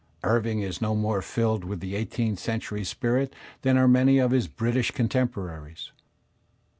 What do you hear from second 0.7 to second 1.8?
no more filled with